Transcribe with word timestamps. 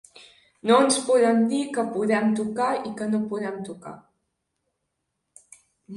No 0.69 0.77
ens 0.85 0.95
poden 1.09 1.43
dir 1.51 1.59
què 1.75 1.83
podem 1.97 2.33
tocar 2.41 2.69
i 2.79 2.95
què 3.03 3.11
no 3.13 3.19
podem 3.35 3.61
tocar. 3.71 3.95